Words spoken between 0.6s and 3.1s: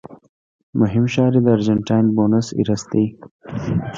مهم ښار یې د ارجنټاین بونس ایرس دی.